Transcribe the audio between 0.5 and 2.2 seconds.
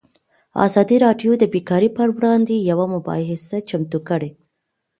ازادي راډیو د بیکاري پر